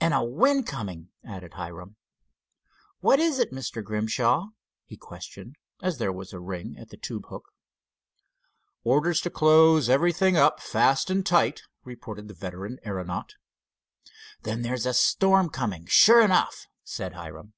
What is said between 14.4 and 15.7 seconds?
"Then there's a storm